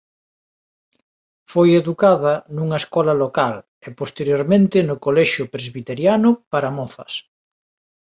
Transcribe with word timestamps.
Foi 1.51 1.69
educada 1.81 2.33
nunha 2.55 2.77
escola 2.83 3.13
local 3.23 3.55
e 3.85 3.87
posteriormente 3.99 4.77
no 4.89 4.95
Colexio 5.05 5.43
Presbiteriano 5.53 6.31
para 6.51 6.73
Mozas. 6.77 7.13